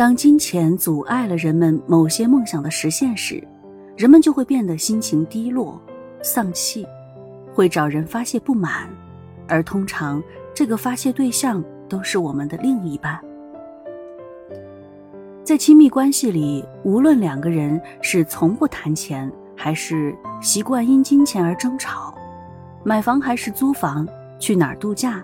[0.00, 3.46] 当金钱阻碍了人们某些梦想的实现时，
[3.98, 5.78] 人们就会变得心情低落、
[6.22, 6.86] 丧气，
[7.52, 8.88] 会找人发泄不满，
[9.46, 10.22] 而通常
[10.54, 13.20] 这个发泄对象都是我们的另一半。
[15.44, 22.14] 在亲密关系里，无论两个人是从不谈钱，还是习惯因金钱而争吵，
[22.82, 24.08] 买房还是租房，
[24.38, 25.22] 去哪儿度假，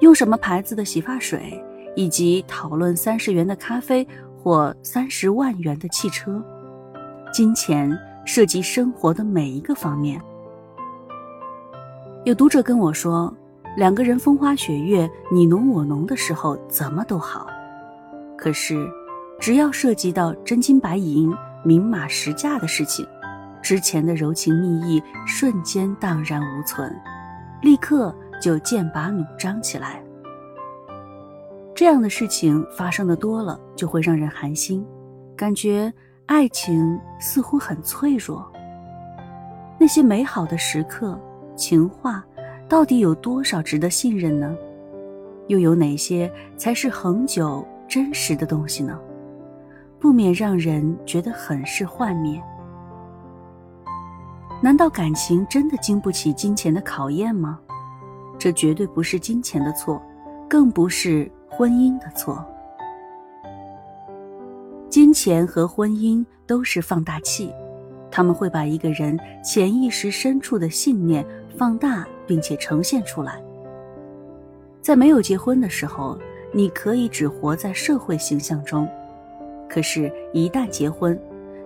[0.00, 1.62] 用什么牌子的洗发水。
[1.98, 4.06] 以及讨论三十元的咖啡
[4.46, 6.40] 或三十万元的汽车，
[7.32, 7.90] 金钱
[8.24, 10.22] 涉及生活的每一个方面。
[12.24, 13.34] 有读者跟我说，
[13.76, 17.48] 两个人风花雪月、你侬我侬的时候怎么都好，
[18.38, 18.88] 可是，
[19.40, 23.04] 只要涉及到真金白银、明码实价的事情，
[23.60, 26.96] 之前的柔情蜜意瞬间荡然无存，
[27.62, 30.05] 立刻就剑拔弩张起来。
[31.76, 34.82] 这样的事情发生的多了，就会让人寒心，
[35.36, 35.92] 感觉
[36.24, 38.50] 爱情似乎很脆弱。
[39.78, 41.20] 那些美好的时刻、
[41.54, 42.24] 情话，
[42.66, 44.56] 到底有多少值得信任呢？
[45.48, 48.98] 又有哪些才是恒久真实的东西呢？
[50.00, 52.42] 不免让人觉得很是幻灭。
[54.62, 57.60] 难道感情真的经不起金钱的考验吗？
[58.38, 60.00] 这绝对不是金钱的错，
[60.48, 61.30] 更不是。
[61.48, 62.44] 婚姻的错，
[64.90, 67.52] 金钱和婚姻都是放大器，
[68.10, 71.24] 他们会把一个人潜意识深处的信念
[71.56, 73.40] 放大，并且呈现出来。
[74.82, 76.18] 在没有结婚的时候，
[76.52, 78.86] 你可以只活在社会形象中，
[79.68, 81.18] 可是，一旦结婚，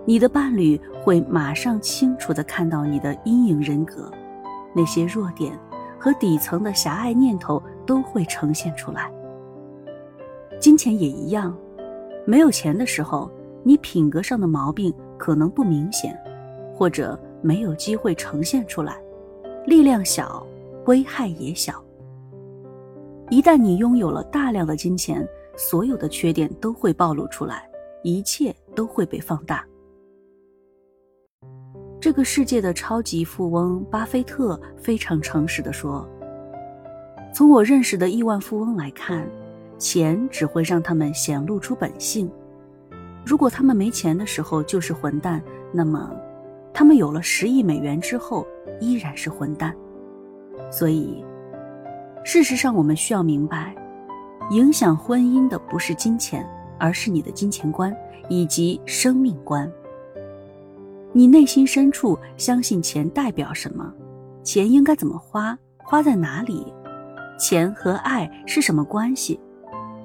[0.05, 4.09] 你的伴侣会马上清楚地看到你的阴影人格，
[4.73, 5.57] 那些弱点
[5.99, 9.11] 和底层的狭隘念头都会呈现出来。
[10.61, 11.57] 金钱也一样，
[12.23, 13.31] 没有钱的时候，
[13.63, 16.15] 你品格上的毛病可能不明显，
[16.75, 19.01] 或者没有机会呈现出来，
[19.65, 20.45] 力量小，
[20.85, 21.83] 危害也小。
[23.31, 25.27] 一旦你拥有了大量的金钱，
[25.57, 27.67] 所有的缺点都会暴露出来，
[28.03, 29.65] 一切都会被放大。
[31.99, 36.07] 这个世界的超级富翁巴菲特非常诚实的说
[37.33, 39.27] ：“从我认识的亿万富翁来看。”
[39.81, 42.31] 钱只会让他们显露出本性。
[43.25, 45.41] 如果他们没钱的时候就是混蛋，
[45.73, 46.15] 那么，
[46.71, 48.45] 他们有了十亿美元之后
[48.79, 49.75] 依然是混蛋。
[50.69, 51.25] 所以，
[52.23, 53.75] 事实上我们需要明白，
[54.51, 56.47] 影响婚姻的不是金钱，
[56.79, 57.95] 而是你的金钱观
[58.29, 59.69] 以及生命观。
[61.11, 63.91] 你内心深处相信钱代表什么？
[64.43, 65.57] 钱应该怎么花？
[65.77, 66.71] 花在哪里？
[67.39, 69.39] 钱和爱是什么关系？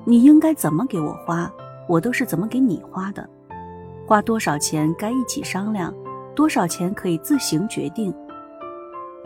[0.09, 1.53] 你应该怎么给我花，
[1.89, 3.29] 我都是怎么给你花的。
[4.07, 5.93] 花多少钱该一起商量，
[6.33, 8.15] 多少钱可以自行决定。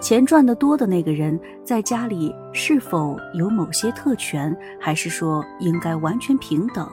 [0.00, 6.88] 钱赚得多的那个人在家里是否有某些特权，还是说应该完全平等？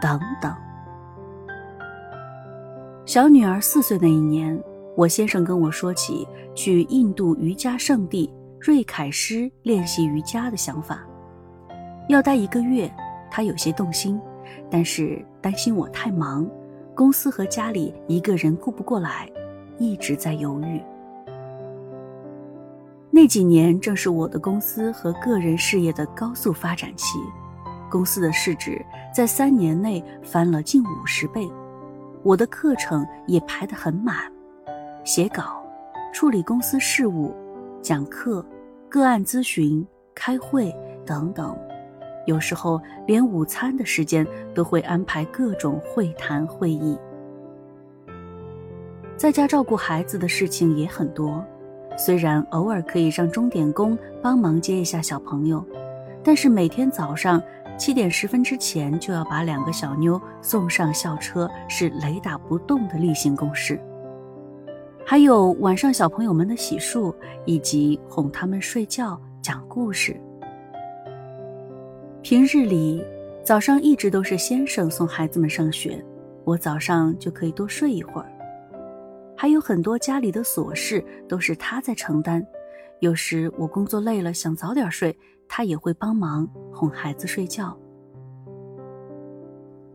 [0.00, 0.50] 等等。
[3.04, 4.58] 小女儿四岁那一年，
[4.96, 11.06] 我先生跟我说起去印度瑜伽圣地瑞凯诗练习瑜伽的想法，
[12.08, 12.90] 要待一个月。
[13.30, 14.20] 他有些动心，
[14.70, 16.48] 但是担心我太忙，
[16.94, 19.30] 公司和家里一个人顾不过来，
[19.78, 20.80] 一直在犹豫。
[23.10, 27.18] 那几年正是我的公司和个人事业的高速发展期，
[27.90, 31.48] 公司的市值在三年内翻了近五十倍，
[32.22, 34.30] 我的课程也排得很满，
[35.02, 35.62] 写稿、
[36.12, 37.34] 处理公司事务、
[37.80, 38.44] 讲课、
[38.88, 40.74] 个案咨询、开会
[41.06, 41.56] 等等。
[42.26, 46.98] 有时候连午餐的时间都会安排各种会谈会议，
[49.16, 51.42] 在家照顾孩子的事情也很多。
[51.96, 55.64] 虽然偶尔可以让钟点工帮忙接一下小朋友，
[56.22, 57.42] 但是每天早上
[57.78, 63.80] 七点十分之前就要把两个小妞送上校车，是雷打不动的例行公事。
[65.06, 67.14] 还有晚上小朋友们的洗漱，
[67.44, 70.20] 以及哄他们睡觉、讲故事。
[72.28, 73.00] 平日里，
[73.44, 76.04] 早上一直都是先生送孩子们上学，
[76.42, 78.26] 我早上就可以多睡一会儿。
[79.36, 82.44] 还有很多家里的琐事都是他在承担，
[82.98, 87.78] 有时我工作累了想早点睡，他也会帮忙哄孩子睡觉。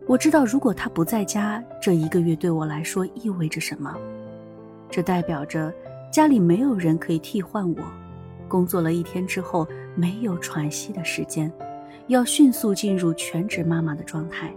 [0.08, 3.94] 我知道，如果他不在家，这一个月对我来说意味着什么？
[4.90, 5.70] 这代表着
[6.10, 7.82] 家里没有人可以替换我，
[8.48, 11.52] 工作了一天之后没有喘息的时间。
[12.08, 14.54] 要迅速进入全职妈妈的状态。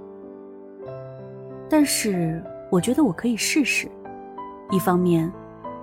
[1.68, 3.88] 但是我觉得我可以试试。
[4.70, 5.30] 一方面，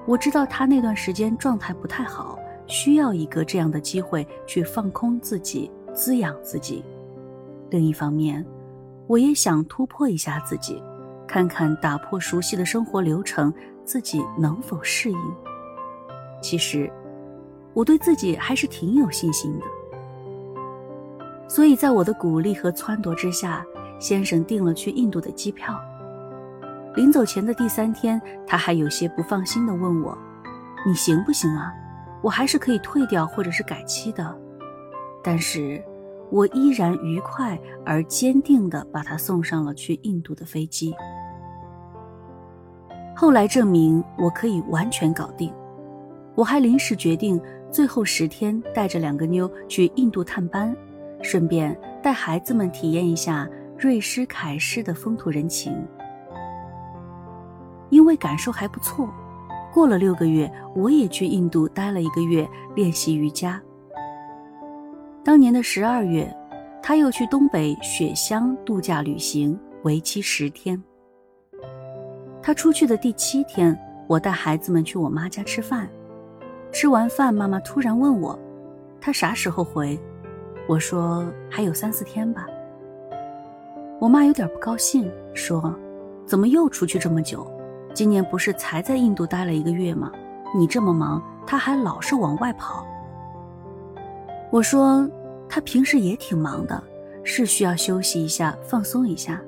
[0.05, 2.37] 我知道他那段时间状态不太好，
[2.67, 6.83] 需要一个这样的机会去放空自己、滋养自己；
[7.69, 8.45] 另一方面，
[9.07, 10.81] 我也想突破一下自己，
[11.27, 13.53] 看看打破熟悉的生活流程，
[13.85, 15.17] 自己能否适应。
[16.41, 16.91] 其实，
[17.73, 19.65] 我对自己还是挺有信心的。
[21.53, 23.61] 所以在我的鼓励和撺掇之下，
[23.99, 25.77] 先生订了去印度的机票。
[26.95, 30.17] 临走前的第三天，他还有些不放心地问我
[30.87, 31.73] ：“你行不行啊？
[32.21, 34.33] 我还是可以退掉或者是改期的。”
[35.21, 35.83] 但是，
[36.29, 40.95] 我依然愉快而坚定地把他送上了去印度的飞机。
[43.13, 45.53] 后来证明我可以完全搞定，
[46.33, 47.37] 我还临时决定
[47.69, 50.73] 最后十天带着两个妞去印度探班，
[51.21, 53.47] 顺便带孩子们体验一下
[53.77, 55.75] 瑞士凯诗的风土人情。
[57.89, 59.09] 因为感受还不错，
[59.73, 63.61] 过了六个月，我也去印度待了一个月练习瑜伽。
[65.23, 66.33] 当年的十二月，
[66.81, 70.81] 他又去东北雪乡度假旅行，为期十天。
[72.41, 73.77] 他出去的第七天，
[74.07, 75.87] 我带孩子们去我妈家吃饭。
[76.71, 78.39] 吃完饭，妈妈突然问我
[79.01, 79.99] ：“他啥时候回？”
[80.67, 82.47] 我说：“还有三四天吧。”
[83.99, 85.75] 我妈有点不高兴，说
[86.25, 87.45] ：“怎么又出去这么久？”
[87.93, 90.11] 今年不是才在印度待了一个月吗？
[90.57, 92.85] 你这么忙，他还老是往外跑。
[94.49, 95.05] 我说，
[95.49, 96.81] 他平时也挺忙的，
[97.23, 99.41] 是需要休息一下，放松一下。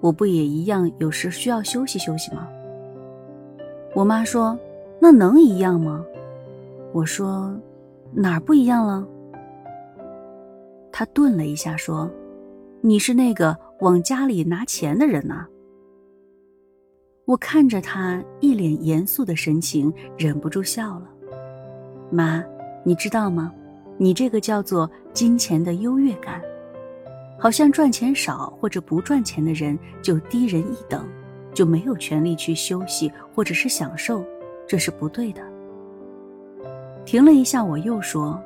[0.00, 2.46] 我不也一样，有时需要休息休息吗？
[3.94, 4.58] 我妈说，
[5.00, 6.04] 那能一样吗？
[6.92, 7.50] 我说，
[8.12, 9.06] 哪儿不一样了？
[10.98, 12.10] 他顿了一下，说
[12.80, 15.46] ：“你是那个往家里拿钱的人呐。”
[17.26, 21.06] 我看着他一脸严肃的神情，忍不住笑了。
[22.10, 22.42] 妈，
[22.82, 23.52] 你知道吗？
[23.98, 26.40] 你这个叫做金钱的优越感，
[27.38, 31.06] 好像赚钱少或者不赚钱的人就低人一等，
[31.52, 34.24] 就没有权利去休息或者是享受，
[34.66, 35.42] 这是不对的。
[37.04, 38.42] 停了一下，我又说：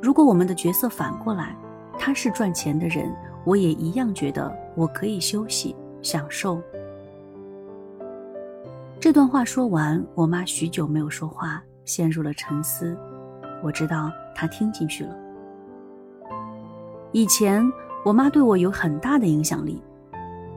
[0.00, 1.56] 如果我们的角色反过来，
[1.98, 3.14] 他是赚钱的人，
[3.44, 6.60] 我也一样觉得我可以休息享受。
[9.00, 12.96] 这段话说完，我妈许久没有说话，陷入了沉思。
[13.62, 15.16] 我知道她听进去了。
[17.10, 17.64] 以前
[18.04, 19.82] 我妈对我有很大的影响力，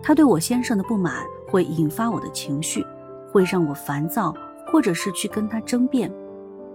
[0.04, 2.86] 她对我先生的不满会引发我的情绪，
[3.32, 4.34] 会让我烦躁，
[4.72, 6.12] 或者是去跟他争辩。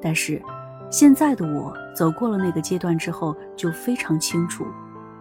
[0.00, 0.42] 但是
[0.90, 4.64] 现在的我走过了那个阶段之后，就非常清楚，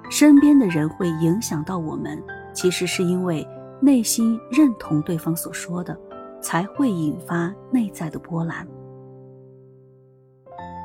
[0.09, 2.21] 身边的人会影响到我们，
[2.53, 3.47] 其实是因为
[3.81, 5.97] 内心认同对方所说的。
[6.41, 8.67] 才会引发内在的波澜。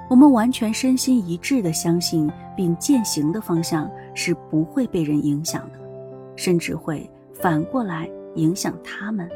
[0.08, 5.78] 我们完全身心一致的相信并践行的方向是不会被人影响的，
[6.34, 9.28] 甚至会反过来影响他们。